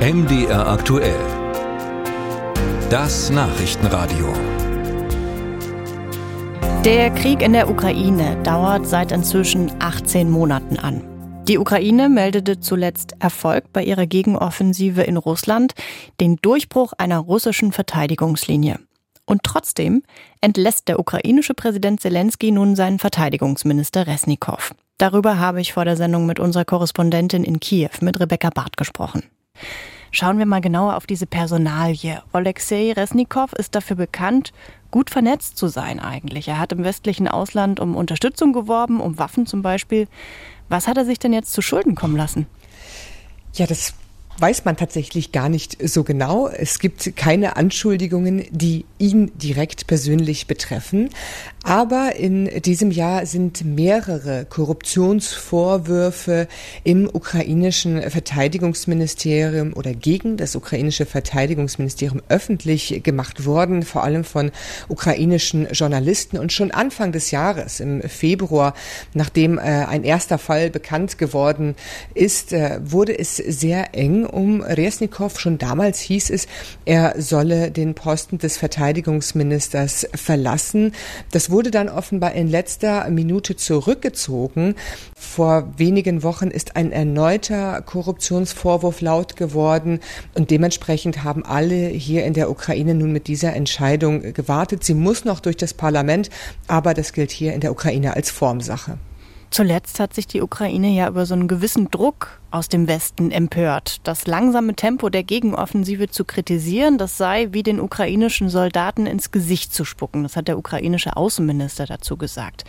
MDR 0.00 0.66
aktuell. 0.66 1.20
Das 2.88 3.28
Nachrichtenradio. 3.28 4.32
Der 6.86 7.10
Krieg 7.10 7.42
in 7.42 7.52
der 7.52 7.68
Ukraine 7.68 8.42
dauert 8.42 8.86
seit 8.86 9.12
inzwischen 9.12 9.70
18 9.78 10.30
Monaten 10.30 10.78
an. 10.78 11.04
Die 11.46 11.58
Ukraine 11.58 12.08
meldete 12.08 12.60
zuletzt 12.60 13.14
Erfolg 13.18 13.74
bei 13.74 13.84
ihrer 13.84 14.06
Gegenoffensive 14.06 15.02
in 15.02 15.18
Russland, 15.18 15.74
den 16.18 16.36
Durchbruch 16.36 16.94
einer 16.96 17.18
russischen 17.18 17.70
Verteidigungslinie. 17.70 18.78
Und 19.26 19.42
trotzdem 19.42 20.02
entlässt 20.40 20.88
der 20.88 20.98
ukrainische 20.98 21.52
Präsident 21.52 22.00
Zelensky 22.00 22.52
nun 22.52 22.74
seinen 22.74 22.98
Verteidigungsminister 22.98 24.06
Resnikow. 24.06 24.74
Darüber 24.96 25.38
habe 25.38 25.60
ich 25.60 25.74
vor 25.74 25.84
der 25.84 25.98
Sendung 25.98 26.24
mit 26.24 26.40
unserer 26.40 26.64
Korrespondentin 26.64 27.44
in 27.44 27.60
Kiew, 27.60 27.90
mit 28.00 28.18
Rebecca 28.18 28.48
Barth, 28.48 28.78
gesprochen. 28.78 29.24
Schauen 30.12 30.38
wir 30.38 30.46
mal 30.46 30.60
genauer 30.60 30.96
auf 30.96 31.06
diese 31.06 31.26
Personalie. 31.26 32.22
Oleksiy 32.32 32.92
Resnikow 32.92 33.52
ist 33.52 33.74
dafür 33.74 33.96
bekannt, 33.96 34.52
gut 34.90 35.10
vernetzt 35.10 35.56
zu 35.56 35.68
sein 35.68 36.00
eigentlich. 36.00 36.48
Er 36.48 36.58
hat 36.58 36.72
im 36.72 36.82
westlichen 36.82 37.28
Ausland 37.28 37.78
um 37.78 37.94
Unterstützung 37.94 38.52
geworben, 38.52 39.00
um 39.00 39.18
Waffen 39.18 39.46
zum 39.46 39.62
Beispiel. 39.62 40.08
Was 40.68 40.88
hat 40.88 40.96
er 40.96 41.04
sich 41.04 41.18
denn 41.18 41.32
jetzt 41.32 41.52
zu 41.52 41.62
Schulden 41.62 41.94
kommen 41.94 42.16
lassen? 42.16 42.46
Ja, 43.54 43.66
das 43.66 43.94
weiß 44.40 44.64
man 44.64 44.76
tatsächlich 44.76 45.32
gar 45.32 45.48
nicht 45.48 45.76
so 45.88 46.04
genau. 46.04 46.48
Es 46.48 46.78
gibt 46.78 47.16
keine 47.16 47.56
Anschuldigungen, 47.56 48.44
die 48.50 48.84
ihn 48.98 49.32
direkt 49.36 49.86
persönlich 49.86 50.46
betreffen. 50.46 51.10
Aber 51.62 52.16
in 52.16 52.46
diesem 52.62 52.90
Jahr 52.90 53.26
sind 53.26 53.64
mehrere 53.64 54.46
Korruptionsvorwürfe 54.46 56.48
im 56.84 57.08
ukrainischen 57.12 58.10
Verteidigungsministerium 58.10 59.74
oder 59.74 59.92
gegen 59.92 60.38
das 60.38 60.56
ukrainische 60.56 61.04
Verteidigungsministerium 61.04 62.22
öffentlich 62.28 63.02
gemacht 63.02 63.44
worden, 63.44 63.82
vor 63.82 64.04
allem 64.04 64.24
von 64.24 64.52
ukrainischen 64.88 65.68
Journalisten. 65.72 66.38
Und 66.38 66.52
schon 66.52 66.70
Anfang 66.70 67.12
des 67.12 67.30
Jahres, 67.30 67.80
im 67.80 68.00
Februar, 68.02 68.72
nachdem 69.12 69.58
äh, 69.58 69.60
ein 69.60 70.04
erster 70.04 70.38
Fall 70.38 70.70
bekannt 70.70 71.18
geworden 71.18 71.74
ist, 72.14 72.54
äh, 72.54 72.80
wurde 72.82 73.18
es 73.18 73.36
sehr 73.36 73.94
eng 73.94 74.24
um 74.30 74.62
Resnikow. 74.62 75.38
Schon 75.38 75.58
damals 75.58 76.00
hieß 76.00 76.30
es, 76.30 76.46
er 76.84 77.14
solle 77.18 77.70
den 77.70 77.94
Posten 77.94 78.38
des 78.38 78.56
Verteidigungsministers 78.56 80.08
verlassen. 80.14 80.92
Das 81.30 81.50
wurde 81.50 81.70
dann 81.70 81.88
offenbar 81.88 82.32
in 82.32 82.48
letzter 82.48 83.08
Minute 83.10 83.56
zurückgezogen. 83.56 84.74
Vor 85.16 85.72
wenigen 85.76 86.22
Wochen 86.22 86.48
ist 86.48 86.76
ein 86.76 86.92
erneuter 86.92 87.82
Korruptionsvorwurf 87.82 89.00
laut 89.00 89.36
geworden 89.36 90.00
und 90.34 90.50
dementsprechend 90.50 91.24
haben 91.24 91.44
alle 91.44 91.88
hier 91.88 92.24
in 92.24 92.34
der 92.34 92.50
Ukraine 92.50 92.94
nun 92.94 93.12
mit 93.12 93.26
dieser 93.26 93.54
Entscheidung 93.54 94.32
gewartet. 94.32 94.84
Sie 94.84 94.94
muss 94.94 95.24
noch 95.24 95.40
durch 95.40 95.56
das 95.56 95.74
Parlament, 95.74 96.30
aber 96.66 96.94
das 96.94 97.12
gilt 97.12 97.30
hier 97.30 97.52
in 97.52 97.60
der 97.60 97.72
Ukraine 97.72 98.14
als 98.16 98.30
Formsache. 98.30 98.98
Zuletzt 99.50 99.98
hat 99.98 100.14
sich 100.14 100.28
die 100.28 100.42
Ukraine 100.42 100.90
ja 100.90 101.08
über 101.08 101.26
so 101.26 101.34
einen 101.34 101.48
gewissen 101.48 101.90
Druck 101.90 102.40
aus 102.52 102.68
dem 102.68 102.86
Westen 102.86 103.32
empört. 103.32 103.98
Das 104.04 104.28
langsame 104.28 104.74
Tempo 104.74 105.08
der 105.08 105.24
Gegenoffensive 105.24 106.08
zu 106.08 106.24
kritisieren, 106.24 106.98
das 106.98 107.16
sei 107.16 107.48
wie 107.50 107.64
den 107.64 107.80
ukrainischen 107.80 108.48
Soldaten 108.48 109.06
ins 109.06 109.32
Gesicht 109.32 109.74
zu 109.74 109.84
spucken. 109.84 110.22
Das 110.22 110.36
hat 110.36 110.46
der 110.46 110.56
ukrainische 110.56 111.16
Außenminister 111.16 111.86
dazu 111.86 112.16
gesagt. 112.16 112.64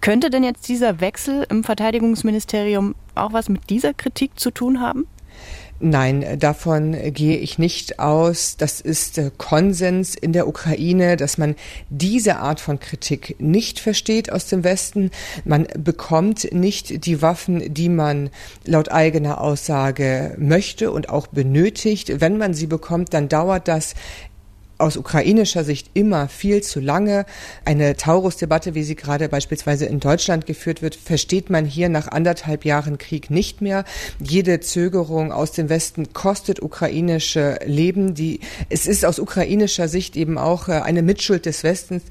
Könnte 0.00 0.28
denn 0.28 0.42
jetzt 0.42 0.68
dieser 0.68 1.00
Wechsel 1.00 1.46
im 1.50 1.62
Verteidigungsministerium 1.62 2.96
auch 3.14 3.32
was 3.32 3.48
mit 3.48 3.70
dieser 3.70 3.94
Kritik 3.94 4.38
zu 4.38 4.50
tun 4.50 4.80
haben? 4.80 5.06
Nein, 5.80 6.38
davon 6.38 6.96
gehe 7.12 7.36
ich 7.36 7.58
nicht 7.58 7.98
aus. 7.98 8.56
Das 8.56 8.80
ist 8.80 9.18
äh, 9.18 9.30
Konsens 9.36 10.14
in 10.14 10.32
der 10.32 10.46
Ukraine, 10.46 11.16
dass 11.16 11.36
man 11.36 11.56
diese 11.90 12.36
Art 12.36 12.60
von 12.60 12.78
Kritik 12.78 13.36
nicht 13.40 13.80
versteht 13.80 14.30
aus 14.30 14.46
dem 14.46 14.62
Westen. 14.62 15.10
Man 15.44 15.66
bekommt 15.76 16.52
nicht 16.52 17.04
die 17.06 17.22
Waffen, 17.22 17.74
die 17.74 17.88
man 17.88 18.30
laut 18.64 18.92
eigener 18.92 19.40
Aussage 19.40 20.36
möchte 20.38 20.92
und 20.92 21.08
auch 21.08 21.26
benötigt. 21.26 22.20
Wenn 22.20 22.38
man 22.38 22.54
sie 22.54 22.66
bekommt, 22.66 23.12
dann 23.12 23.28
dauert 23.28 23.66
das 23.66 23.94
aus 24.84 24.98
ukrainischer 24.98 25.64
Sicht 25.64 25.90
immer 25.94 26.28
viel 26.28 26.62
zu 26.62 26.78
lange. 26.78 27.24
Eine 27.64 27.96
Taurus-Debatte, 27.96 28.74
wie 28.74 28.82
sie 28.82 28.96
gerade 28.96 29.30
beispielsweise 29.30 29.86
in 29.86 29.98
Deutschland 29.98 30.44
geführt 30.44 30.82
wird, 30.82 30.94
versteht 30.94 31.48
man 31.48 31.64
hier 31.64 31.88
nach 31.88 32.08
anderthalb 32.08 32.66
Jahren 32.66 32.98
Krieg 32.98 33.30
nicht 33.30 33.62
mehr. 33.62 33.84
Jede 34.20 34.60
Zögerung 34.60 35.32
aus 35.32 35.52
dem 35.52 35.70
Westen 35.70 36.12
kostet 36.12 36.62
ukrainische 36.62 37.58
Leben. 37.64 38.14
Die, 38.14 38.40
es 38.68 38.86
ist 38.86 39.06
aus 39.06 39.18
ukrainischer 39.18 39.88
Sicht 39.88 40.16
eben 40.16 40.36
auch 40.36 40.68
äh, 40.68 40.72
eine 40.72 41.00
Mitschuld 41.00 41.46
des 41.46 41.64
Westens, 41.64 42.02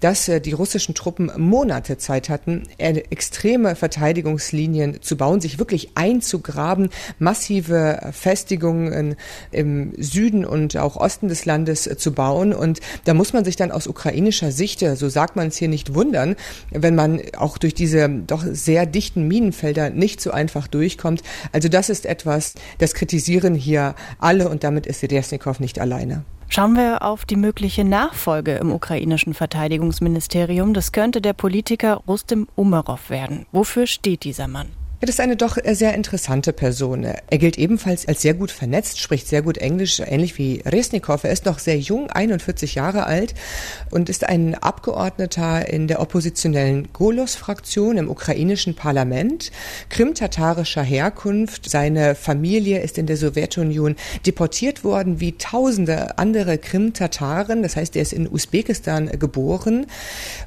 dass 0.00 0.26
äh, 0.28 0.40
die 0.40 0.52
russischen 0.52 0.94
Truppen 0.94 1.30
Monate 1.36 1.98
Zeit 1.98 2.30
hatten, 2.30 2.62
extreme 2.78 3.76
Verteidigungslinien 3.76 5.02
zu 5.02 5.18
bauen, 5.18 5.42
sich 5.42 5.58
wirklich 5.58 5.90
einzugraben, 5.96 6.88
massive 7.18 8.10
Festigungen 8.12 9.16
im 9.50 9.92
Süden 9.98 10.46
und 10.46 10.78
auch 10.78 10.96
Osten 10.96 11.28
des 11.28 11.44
Landes 11.44 11.90
zu 11.98 12.12
bauen. 12.12 12.21
Und 12.30 12.80
da 13.04 13.14
muss 13.14 13.32
man 13.32 13.44
sich 13.44 13.56
dann 13.56 13.70
aus 13.70 13.86
ukrainischer 13.86 14.52
Sicht, 14.52 14.80
so 14.80 15.08
sagt 15.08 15.36
man 15.36 15.48
es 15.48 15.56
hier, 15.56 15.68
nicht 15.68 15.94
wundern, 15.94 16.36
wenn 16.70 16.94
man 16.94 17.20
auch 17.36 17.58
durch 17.58 17.74
diese 17.74 18.08
doch 18.08 18.44
sehr 18.50 18.86
dichten 18.86 19.26
Minenfelder 19.28 19.90
nicht 19.90 20.20
so 20.20 20.30
einfach 20.30 20.66
durchkommt. 20.66 21.22
Also 21.52 21.68
das 21.68 21.88
ist 21.88 22.06
etwas, 22.06 22.54
das 22.78 22.94
kritisieren 22.94 23.54
hier 23.54 23.94
alle 24.18 24.48
und 24.48 24.64
damit 24.64 24.86
ist 24.86 25.00
Sedesnikow 25.00 25.58
nicht 25.60 25.80
alleine. 25.80 26.24
Schauen 26.48 26.74
wir 26.74 27.02
auf 27.02 27.24
die 27.24 27.36
mögliche 27.36 27.82
Nachfolge 27.82 28.56
im 28.56 28.72
ukrainischen 28.72 29.32
Verteidigungsministerium. 29.32 30.74
Das 30.74 30.92
könnte 30.92 31.22
der 31.22 31.32
Politiker 31.32 32.02
Rustem 32.06 32.46
Umerov 32.56 33.08
werden. 33.08 33.46
Wofür 33.52 33.86
steht 33.86 34.24
dieser 34.24 34.48
Mann? 34.48 34.68
Das 35.02 35.16
ist 35.16 35.20
eine 35.20 35.34
doch 35.34 35.58
sehr 35.72 35.94
interessante 35.94 36.52
Person. 36.52 37.02
Er 37.02 37.38
gilt 37.38 37.58
ebenfalls 37.58 38.06
als 38.06 38.22
sehr 38.22 38.34
gut 38.34 38.52
vernetzt, 38.52 39.00
spricht 39.00 39.26
sehr 39.26 39.42
gut 39.42 39.58
Englisch, 39.58 39.98
ähnlich 39.98 40.38
wie 40.38 40.62
Resnikow. 40.64 41.24
Er 41.24 41.32
ist 41.32 41.44
noch 41.44 41.58
sehr 41.58 41.76
jung, 41.76 42.08
41 42.08 42.76
Jahre 42.76 43.04
alt 43.04 43.34
und 43.90 44.08
ist 44.08 44.22
ein 44.28 44.54
Abgeordneter 44.54 45.68
in 45.68 45.88
der 45.88 46.00
oppositionellen 46.00 46.92
Golos-Fraktion 46.92 47.98
im 47.98 48.08
ukrainischen 48.08 48.76
Parlament, 48.76 49.50
krimtatarischer 49.88 50.84
Herkunft. 50.84 51.68
Seine 51.68 52.14
Familie 52.14 52.80
ist 52.80 52.96
in 52.96 53.06
der 53.06 53.16
Sowjetunion 53.16 53.96
deportiert 54.24 54.84
worden, 54.84 55.18
wie 55.18 55.32
tausende 55.32 56.16
andere 56.18 56.58
Krim-Tataren. 56.58 57.64
Das 57.64 57.74
heißt, 57.74 57.96
er 57.96 58.02
ist 58.02 58.12
in 58.12 58.30
Usbekistan 58.30 59.08
geboren 59.18 59.86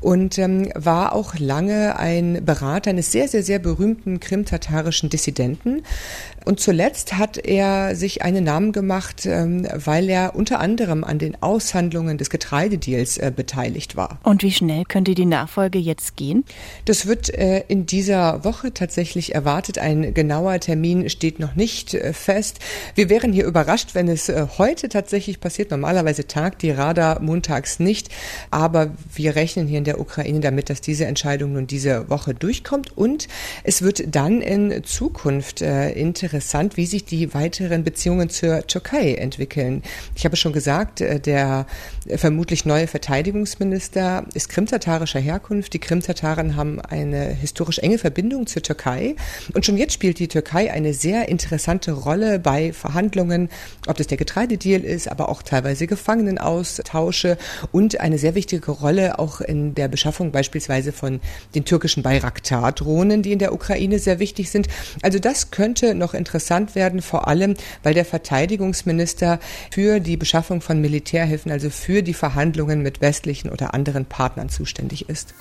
und 0.00 0.38
ähm, 0.38 0.72
war 0.74 1.12
auch 1.12 1.38
lange 1.38 1.98
ein 1.98 2.46
Berater 2.46 2.88
eines 2.88 3.12
sehr, 3.12 3.28
sehr, 3.28 3.42
sehr 3.42 3.58
berühmten 3.58 4.20
Krim 4.20 4.37
krimtatarischen 4.38 5.10
Dissidenten. 5.10 5.82
Und 6.44 6.60
zuletzt 6.60 7.18
hat 7.18 7.36
er 7.36 7.94
sich 7.96 8.22
einen 8.22 8.44
Namen 8.44 8.72
gemacht, 8.72 9.26
ähm, 9.26 9.66
weil 9.74 10.08
er 10.08 10.34
unter 10.34 10.60
anderem 10.60 11.04
an 11.04 11.18
den 11.18 11.42
Aushandlungen 11.42 12.16
des 12.16 12.30
Getreidedeals 12.30 13.18
äh, 13.18 13.32
beteiligt 13.34 13.96
war. 13.96 14.20
Und 14.22 14.42
wie 14.42 14.52
schnell 14.52 14.84
könnte 14.84 15.14
die 15.14 15.26
Nachfolge 15.26 15.78
jetzt 15.78 16.16
gehen? 16.16 16.44
Das 16.84 17.06
wird 17.06 17.28
äh, 17.34 17.64
in 17.68 17.84
dieser 17.84 18.44
Woche 18.44 18.72
tatsächlich 18.72 19.34
erwartet. 19.34 19.78
Ein 19.78 20.14
genauer 20.14 20.58
Termin 20.60 21.10
steht 21.10 21.38
noch 21.40 21.54
nicht 21.54 21.92
äh, 21.94 22.12
fest. 22.12 22.60
Wir 22.94 23.10
wären 23.10 23.32
hier 23.32 23.44
überrascht, 23.44 23.94
wenn 23.94 24.08
es 24.08 24.32
heute 24.58 24.88
tatsächlich 24.88 25.40
passiert. 25.40 25.70
Normalerweise 25.70 26.26
tagt 26.26 26.62
die 26.62 26.70
Rada 26.70 27.18
montags 27.20 27.80
nicht. 27.80 28.08
Aber 28.50 28.92
wir 29.12 29.34
rechnen 29.36 29.66
hier 29.66 29.78
in 29.78 29.84
der 29.84 30.00
Ukraine 30.00 30.40
damit, 30.40 30.70
dass 30.70 30.80
diese 30.80 31.06
Entscheidung 31.06 31.52
nun 31.52 31.66
diese 31.66 32.08
Woche 32.08 32.32
durchkommt. 32.32 32.96
Und 32.96 33.28
es 33.64 33.82
wird 33.82 34.14
dann 34.14 34.27
dann 34.28 34.42
in 34.42 34.84
Zukunft 34.84 35.62
äh, 35.62 35.90
interessant, 35.92 36.76
wie 36.76 36.84
sich 36.84 37.04
die 37.04 37.32
weiteren 37.32 37.82
Beziehungen 37.82 38.28
zur 38.28 38.66
Türkei 38.66 39.14
entwickeln. 39.14 39.82
Ich 40.14 40.26
habe 40.26 40.36
schon 40.36 40.52
gesagt, 40.52 41.00
äh, 41.00 41.18
der 41.18 41.66
vermutlich 42.16 42.66
neue 42.66 42.86
Verteidigungsminister 42.86 44.24
ist 44.34 44.50
krimtatarischer 44.50 45.18
Herkunft. 45.18 45.72
Die 45.72 45.78
Krimtataren 45.78 46.56
haben 46.56 46.78
eine 46.80 47.26
historisch 47.28 47.78
enge 47.78 47.96
Verbindung 47.96 48.46
zur 48.46 48.62
Türkei. 48.62 49.16
Und 49.54 49.64
schon 49.64 49.78
jetzt 49.78 49.94
spielt 49.94 50.18
die 50.18 50.28
Türkei 50.28 50.70
eine 50.70 50.92
sehr 50.92 51.28
interessante 51.28 51.92
Rolle 51.92 52.38
bei 52.38 52.74
Verhandlungen, 52.74 53.48
ob 53.86 53.96
das 53.96 54.08
der 54.08 54.18
Getreidedeal 54.18 54.82
ist, 54.82 55.10
aber 55.10 55.30
auch 55.30 55.42
teilweise 55.42 55.86
Gefangenenaustausche 55.86 57.38
und 57.72 58.00
eine 58.00 58.18
sehr 58.18 58.34
wichtige 58.34 58.72
Rolle 58.72 59.18
auch 59.18 59.40
in 59.40 59.74
der 59.74 59.88
Beschaffung 59.88 60.32
beispielsweise 60.32 60.92
von 60.92 61.20
den 61.54 61.64
türkischen 61.64 62.02
Bayraktar-Drohnen, 62.02 63.22
die 63.22 63.32
in 63.32 63.38
der 63.38 63.54
Ukraine 63.54 63.98
sehr 63.98 64.17
wichtig 64.18 64.50
sind. 64.50 64.68
Also 65.02 65.18
das 65.18 65.50
könnte 65.50 65.94
noch 65.94 66.14
interessant 66.14 66.74
werden, 66.74 67.02
vor 67.02 67.28
allem, 67.28 67.54
weil 67.82 67.94
der 67.94 68.04
Verteidigungsminister 68.04 69.38
für 69.70 70.00
die 70.00 70.16
Beschaffung 70.16 70.60
von 70.60 70.80
Militärhilfen, 70.80 71.52
also 71.52 71.70
für 71.70 72.02
die 72.02 72.14
Verhandlungen 72.14 72.82
mit 72.82 73.00
westlichen 73.00 73.50
oder 73.50 73.74
anderen 73.74 74.06
Partnern 74.06 74.48
zuständig 74.48 75.08
ist. 75.08 75.34